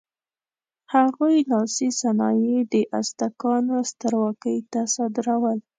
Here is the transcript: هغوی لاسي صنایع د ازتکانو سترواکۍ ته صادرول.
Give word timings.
هغوی 0.93 1.35
لاسي 1.51 1.89
صنایع 2.01 2.59
د 2.73 2.75
ازتکانو 2.99 3.77
سترواکۍ 3.91 4.57
ته 4.71 4.81
صادرول. 4.95 5.59